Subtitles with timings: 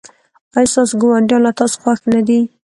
[0.57, 2.39] ایا ستاسو ګاونډیان له تاسو خوښ نه دي؟